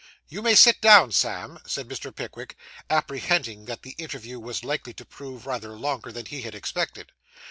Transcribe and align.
'You 0.27 0.41
may 0.41 0.55
sit 0.55 0.81
down, 0.81 1.11
Sam,' 1.11 1.59
said 1.67 1.87
Mr. 1.87 2.09
Pickwick, 2.15 2.55
apprehending 2.89 3.65
that 3.65 3.83
the 3.83 3.93
interview 3.99 4.39
was 4.39 4.63
likely 4.63 4.93
to 4.95 5.05
prove 5.05 5.45
rather 5.45 5.73
longer 5.77 6.11
than 6.11 6.25
he 6.25 6.41
had 6.41 6.55
expected. 6.55 7.11